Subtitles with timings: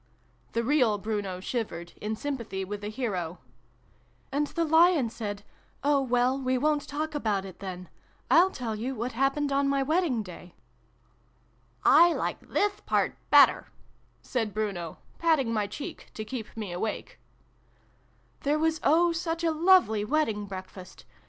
[0.53, 3.37] 'The real Bruno shivered, in sympathy with the hero."
[4.31, 5.43] And the Lion said'
[5.83, 7.87] Oh, well, we won't talk about it, then!
[8.31, 10.55] I'll tell you what happened on my wedding day"
[12.03, 13.67] I like this part better,"
[14.23, 17.19] said Bruno, patting my cheek to keep me awake.